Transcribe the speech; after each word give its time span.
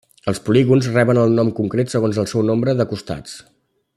Els 0.31 0.39
polígons 0.45 0.87
reben 0.95 1.19
un 1.25 1.35
nom 1.41 1.51
concret 1.59 1.95
segons 1.95 2.21
el 2.23 2.31
seu 2.33 2.45
nombre 2.51 2.77
de 2.83 2.91
costats. 2.95 3.37